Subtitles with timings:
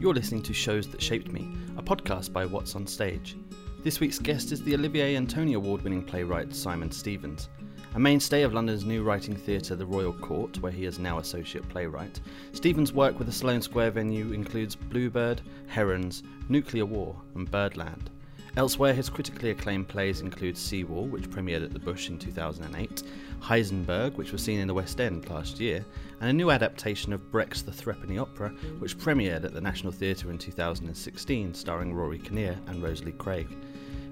[0.00, 3.36] You're listening to Shows That Shaped Me, a podcast by What's on Stage.
[3.84, 7.50] This week's guest is the Olivier and Tony Award winning playwright Simon Stephens.
[7.94, 11.68] A mainstay of London's new writing theatre, the Royal Court, where he is now associate
[11.68, 12.18] playwright,
[12.54, 18.08] Stephens' work with the Sloane Square venue includes Bluebird, Herons, Nuclear War, and Birdland.
[18.56, 23.04] Elsewhere, his critically acclaimed plays include Seawall, which premiered at the Bush in 2008,
[23.40, 25.84] Heisenberg, which was seen in the West End last year,
[26.20, 28.50] and a new adaptation of Brecht's The Threepenny Opera,
[28.80, 33.48] which premiered at the National Theatre in 2016, starring Rory Kinnear and Rosalie Craig.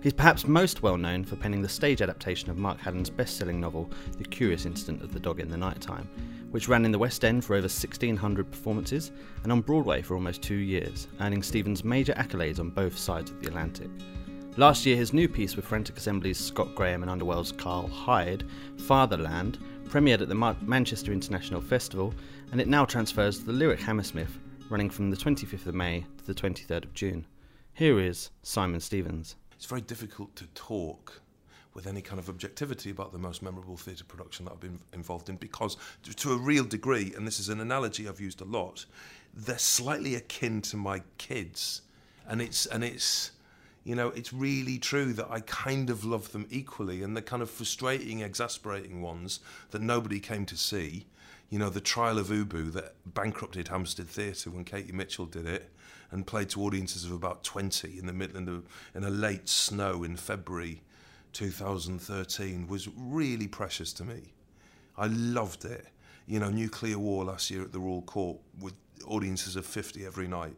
[0.01, 3.61] He's perhaps most well known for penning the stage adaptation of Mark Haddon's best selling
[3.61, 6.09] novel, The Curious Incident of the Dog in the Night Time,
[6.53, 9.11] which ran in the West End for over 1,600 performances
[9.43, 13.41] and on Broadway for almost two years, earning Stephens major accolades on both sides of
[13.41, 13.91] the Atlantic.
[14.59, 18.43] Last year, his new piece with Frantic Assembly's Scott Graham and Underworld's Karl Hyde,
[18.77, 22.13] Fatherland, premiered at the Manchester International Festival,
[22.51, 24.37] and it now transfers to the Lyric Hammersmith,
[24.69, 27.25] running from the 25th of May to the 23rd of June.
[27.73, 29.37] Here is Simon Stephens.
[29.55, 31.23] It's very difficult to talk
[31.75, 35.29] with any kind of objectivity about the most memorable theatre production that I've been involved
[35.29, 38.87] in because, to a real degree, and this is an analogy I've used a lot,
[39.33, 41.83] they're slightly akin to my kids,
[42.27, 43.31] and it's and it's
[43.85, 47.43] you know, it's really true that I kind of love them equally, and the kind
[47.43, 49.41] of frustrating, exasperating ones
[49.71, 51.07] that nobody came to see.
[51.51, 55.71] You know, the Trial of Ubu that bankrupted Hampstead Theatre when Katie Mitchell did it,
[56.11, 58.63] and played to audiences of about 20 in the the,
[58.95, 60.83] in a late snow in February
[61.33, 64.33] 2013 was really precious to me.
[64.97, 65.87] I loved it.
[66.27, 68.75] You know, Nuclear War last year at the Royal Court with
[69.07, 70.55] audiences of 50 every night.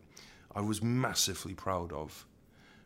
[0.54, 2.26] I was massively proud of.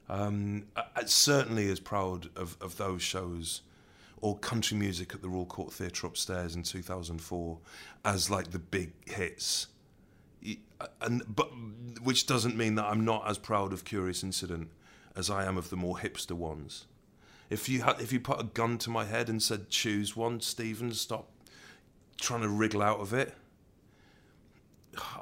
[0.08, 3.62] Um, I, certainly as proud of, of those shows
[4.20, 7.58] or country music at the Royal Court Theatre upstairs in 2004
[8.04, 9.68] as like the big hits.
[11.00, 11.50] And but
[12.02, 14.68] which doesn't mean that I'm not as proud of Curious Incident
[15.16, 16.86] as I am of the more hipster ones.
[17.48, 20.40] If you had, if you put a gun to my head and said choose one,
[20.40, 21.30] Stephen, stop
[22.20, 23.34] trying to wriggle out of it.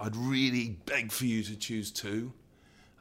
[0.00, 2.32] I'd really beg for you to choose two.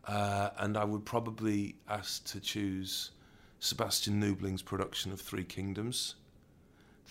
[0.08, 3.12] Uh, and I would probably ask to choose
[3.60, 6.16] Sebastian Nubling's production of Three Kingdoms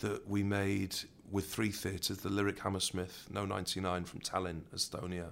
[0.01, 0.97] that we made
[1.31, 5.29] with three theatres the Lyric Hammersmith, No 99 from Tallinn, Estonia,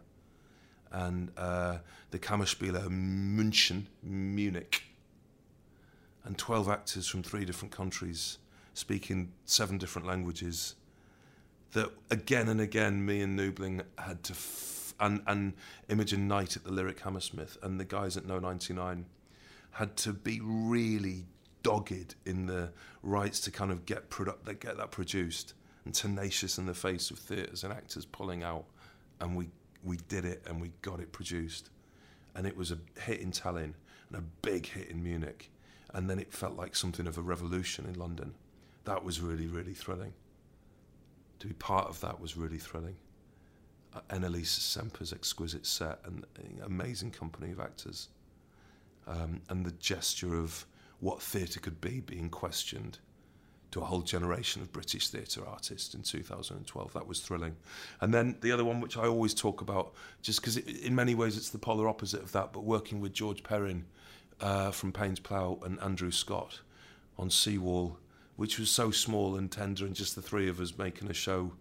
[0.93, 1.79] and uh,
[2.11, 4.85] the Kammerspiele München, Munich,
[6.25, 8.39] and 12 actors from three different countries
[8.75, 10.77] speaking seven different languages.
[11.73, 14.35] That again and again, me and Nubling had to.
[15.01, 15.55] And, and
[15.89, 19.07] Imogen Knight at the Lyric Hammersmith and the guys at No 99
[19.73, 21.27] had to be really
[21.63, 22.71] dogged in the
[23.03, 25.55] rights to kind of get product that get that produced
[25.85, 28.65] and tenacious in the face of theatres and actors pulling out
[29.21, 29.49] and we
[29.85, 31.71] we did it and we got it produced.
[32.35, 33.75] And it was a hit in Tallinn
[34.09, 35.51] and a big hit in Munich
[35.95, 38.35] and then it felt like something of a revolution in London.
[38.85, 40.15] That was really really thrilling.
[41.41, 42.97] To be part of that was really thrilling
[44.11, 46.25] Annalise Semper's exquisite set and
[46.65, 48.09] amazing company of actors.
[49.07, 50.67] Um, and the gesture of
[51.01, 52.99] what theatre could be being questioned
[53.71, 56.93] to a whole generation of British theatre artists in 2012.
[56.93, 57.57] That was thrilling.
[58.01, 59.93] And then the other one, which I always talk about,
[60.23, 63.43] just because in many ways it's the polar opposite of that, but working with George
[63.43, 63.85] Perrin
[64.41, 66.61] uh, from Paines Plough and Andrew Scott
[67.19, 67.99] on Seawall,
[68.37, 71.53] which was so small and tender, and just the three of us making a show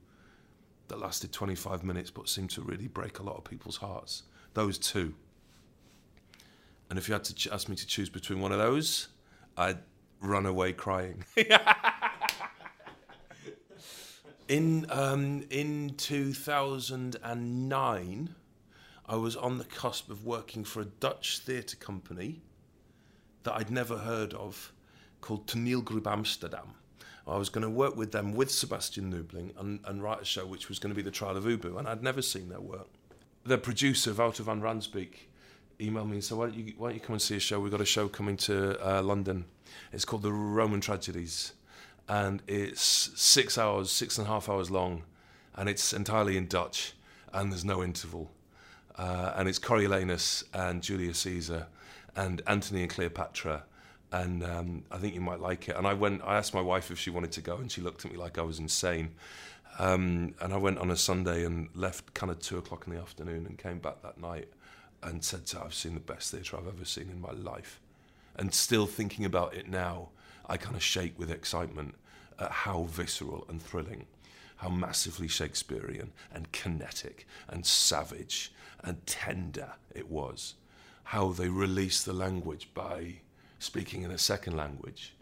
[0.87, 4.23] that lasted 25 minutes but seemed to really break a lot of people's hearts.
[4.53, 5.13] Those two.
[6.89, 9.09] And if you had to ch- ask me to choose between one of those,
[9.57, 9.79] I'd
[10.21, 11.25] run away crying.
[14.47, 18.35] in um, in 2009,
[19.05, 22.41] I was on the cusp of working for a Dutch theatre company
[23.43, 24.73] that I'd never heard of
[25.21, 26.73] called Toneelgroep Amsterdam.
[27.27, 30.45] I was going to work with them with Sebastian Nubling and, and write a show
[30.45, 32.87] which was going to be the Trial of Ubu, and I'd never seen their work.
[33.43, 35.13] The producer, Wouter van Ransbeek,
[35.79, 37.59] emailed me and said, why don't, you, why don't you come and see a show?
[37.59, 39.45] We've got a show coming to uh, London.
[39.91, 41.53] It's called The Roman Tragedies,
[42.07, 45.03] and it's six hours, six and a half hours long,
[45.55, 46.93] and it's entirely in Dutch,
[47.33, 48.31] and there's no interval.
[48.95, 51.67] Uh, and it's Coriolanus and Julius Caesar
[52.15, 53.63] and Antony and Cleopatra
[54.11, 55.75] and um, I think you might like it.
[55.75, 56.21] And I went.
[56.23, 58.37] I asked my wife if she wanted to go, and she looked at me like
[58.37, 59.11] I was insane.
[59.79, 62.99] Um, and I went on a Sunday and left kind of two o'clock in the
[62.99, 64.49] afternoon, and came back that night
[65.03, 67.79] and said, to, "I've seen the best theatre I've ever seen in my life."
[68.35, 70.09] And still thinking about it now,
[70.47, 71.95] I kind of shake with excitement
[72.39, 74.05] at how visceral and thrilling
[74.57, 78.51] how massively Shakespearean and kinetic and savage
[78.83, 80.55] and tender it was.
[81.05, 83.21] How they released the language by
[83.59, 85.13] speaking in a second language.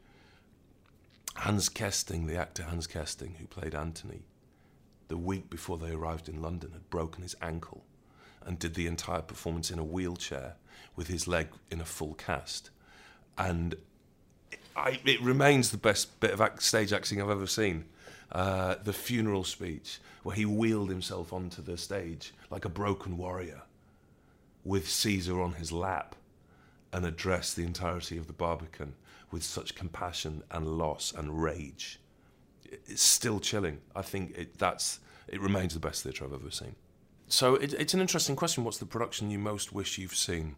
[1.35, 4.23] Hans Kesting, the actor Hans Kesting, who played Antony,
[5.07, 7.83] the week before they arrived in London, had broken his ankle
[8.45, 10.55] and did the entire performance in a wheelchair
[10.95, 12.69] with his leg in a full cast.
[13.37, 13.75] And
[14.75, 17.85] I, it remains the best bit of act, stage acting I've ever seen.
[18.31, 23.61] Uh, the funeral speech, where he wheeled himself onto the stage like a broken warrior
[24.63, 26.15] with Caesar on his lap
[26.95, 28.93] and address the entirety of the Barbican
[29.29, 31.99] with such compassion and loss and rage.
[32.63, 33.81] It's still chilling.
[33.93, 36.75] I think it, that's, it remains the best theatre I've ever seen.
[37.27, 38.63] So it, it's an interesting question.
[38.63, 40.55] What's the production you most wish you've seen?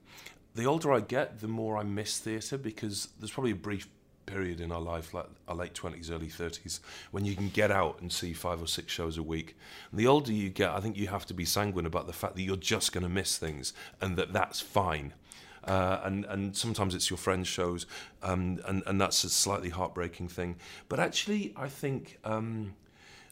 [0.53, 3.87] The older I get, the more I miss theatre because there's probably a brief
[4.27, 7.99] period in our life, like our late 20s, early 30s, when you can get out
[7.99, 9.57] and see five or six shows a week.
[9.89, 12.35] And the older you get, I think you have to be sanguine about the fact
[12.35, 15.13] that you're just going to miss things and that that's fine.
[15.67, 17.85] Uh, and and sometimes it's your friends' shows,
[18.23, 20.55] um, and and that's a slightly heartbreaking thing.
[20.89, 22.19] But actually, I think.
[22.23, 22.73] Um,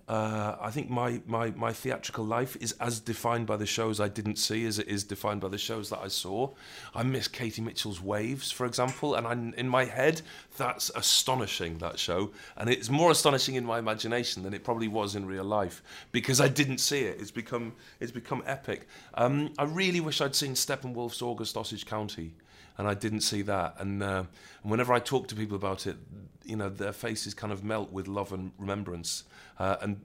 [0.08, 4.08] uh, I think my, my, my theatrical life is as defined by the shows I
[4.08, 6.52] didn't see as it is defined by the shows that I saw.
[6.94, 10.22] I miss Katie Mitchell's Waves, for example, and I, in my head,
[10.58, 12.32] that's astonishing, that show.
[12.56, 15.82] And it's more astonishing in my imagination than it probably was in real life
[16.12, 17.20] because I didn't see it.
[17.20, 18.88] It's become, it's become epic.
[19.16, 22.34] Um, I really wish I'd seen Steppenwolf's August Osage County
[22.78, 23.76] and I didn't see that.
[23.80, 24.24] And, uh,
[24.64, 25.98] and whenever I talk to people about it,
[26.44, 29.24] you know, their faces kind of melt with love and remembrance.
[29.58, 30.02] Uh, and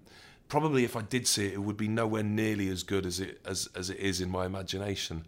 [0.49, 3.41] probably if I did see it, it would be nowhere nearly as good as it
[3.45, 5.27] as, as it is in my imagination.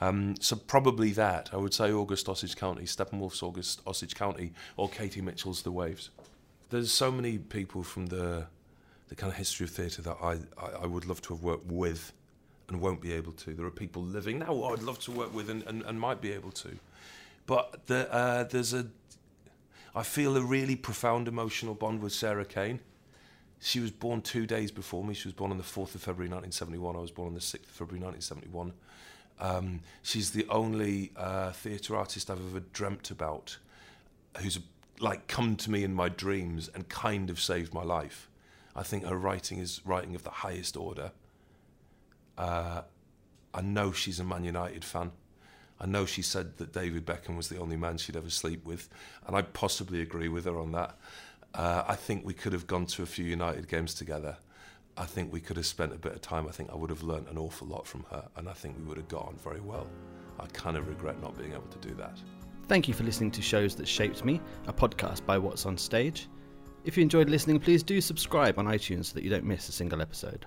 [0.00, 4.88] Um, so probably that I would say August Osage County, Steppenwolf's August Osage County, or
[4.88, 6.10] Katie Mitchell's The Waves.
[6.70, 8.46] There's so many people from the
[9.08, 11.66] the kind of history of theatre that I, I, I would love to have worked
[11.66, 12.12] with.
[12.68, 13.54] And won't be able to.
[13.54, 16.32] There are people living now I'd love to work with and, and, and might be
[16.32, 16.78] able to.
[17.46, 18.86] But the, uh, there's a,
[19.94, 22.80] I feel a really profound emotional bond with Sarah Kane.
[23.60, 25.14] She was born two days before me.
[25.14, 26.94] She was born on the 4th of February 1971.
[26.94, 28.72] I was born on the 6th of February 1971.
[29.40, 33.56] Um, she's the only uh, theatre artist I've ever dreamt about
[34.38, 34.58] who's
[35.00, 38.28] like come to me in my dreams and kind of saved my life.
[38.74, 41.12] I think her writing is writing of the highest order.
[42.38, 42.82] Uh,
[43.52, 45.10] I know she's a Man United fan.
[45.80, 48.88] I know she said that David Beckham was the only man she'd ever sleep with,
[49.26, 50.96] and I possibly agree with her on that.
[51.54, 54.36] Uh, I think we could have gone to a few United games together.
[54.96, 56.48] I think we could have spent a bit of time.
[56.48, 58.84] I think I would have learnt an awful lot from her, and I think we
[58.84, 59.86] would have got on very well.
[60.40, 62.18] I kind of regret not being able to do that.
[62.66, 66.28] Thank you for listening to Shows That Shaped Me, a podcast by What's on Stage.
[66.84, 69.72] If you enjoyed listening, please do subscribe on iTunes so that you don't miss a
[69.72, 70.46] single episode.